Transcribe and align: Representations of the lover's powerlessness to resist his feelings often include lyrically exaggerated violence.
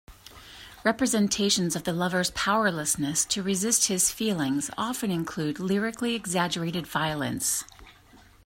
Representations 0.83 1.75
of 1.75 1.83
the 1.83 1.93
lover's 1.93 2.31
powerlessness 2.31 3.23
to 3.25 3.43
resist 3.43 3.85
his 3.87 4.11
feelings 4.11 4.71
often 4.75 5.11
include 5.11 5.59
lyrically 5.59 6.15
exaggerated 6.15 6.87
violence. 6.87 7.65